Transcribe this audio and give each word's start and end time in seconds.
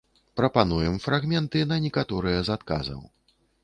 Прапануем 0.39 0.95
фрагменты 1.05 1.63
на 1.75 1.79
некаторыя 1.87 2.43
з 2.49 2.61
адказаў. 2.61 3.09